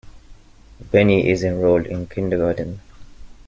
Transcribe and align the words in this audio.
Benny 0.89 1.29
is 1.29 1.43
enrolled 1.43 1.85
in 1.85 2.07
kindergarten. 2.07 2.81